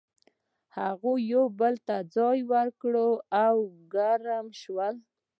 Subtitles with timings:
[0.77, 2.93] هغوی یو بل ته ځای ورکړ
[3.45, 3.55] او
[3.93, 4.95] ګرم شول.